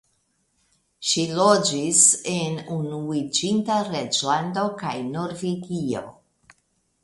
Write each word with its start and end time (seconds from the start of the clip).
Ŝi 1.09 1.25
loĝis 1.39 1.99
en 2.35 2.57
Unuiĝinta 2.77 3.77
Reĝlando 3.93 4.67
kaj 4.83 4.99
Norvegio. 5.15 6.07